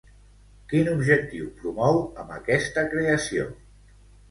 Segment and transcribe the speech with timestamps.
[0.71, 3.49] Quin objectiu promou amb aquesta creació?